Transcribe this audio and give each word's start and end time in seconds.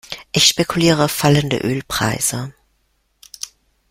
Ich 0.31 0.47
spekuliere 0.47 1.05
auf 1.05 1.11
fallende 1.11 1.57
Ölpreise. 1.57 2.51